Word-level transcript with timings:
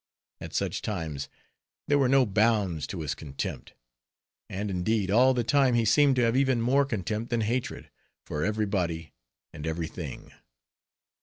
At 0.39 0.55
such 0.55 0.81
times, 0.81 1.29
there 1.87 1.99
were 1.99 2.09
no 2.09 2.25
bounds 2.25 2.87
to 2.87 3.01
his 3.01 3.13
contempt; 3.13 3.75
and 4.49 4.71
indeed, 4.71 5.11
all 5.11 5.35
the 5.35 5.43
time 5.43 5.75
he 5.75 5.85
seemed 5.85 6.15
to 6.15 6.23
have 6.23 6.35
even 6.35 6.59
more 6.59 6.85
contempt 6.85 7.29
than 7.29 7.41
hatred, 7.41 7.91
for 8.25 8.43
every 8.43 8.65
body 8.65 9.13
and 9.53 9.67
every 9.67 9.85
thing. 9.87 10.33